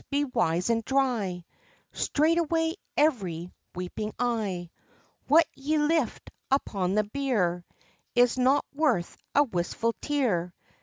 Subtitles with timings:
[0.09, 1.45] Be wise, and dry
[1.91, 4.71] Straightway every weeping eye:
[5.27, 7.63] What ye lift upon the bier
[8.15, 10.55] Is not worth a wistful tear.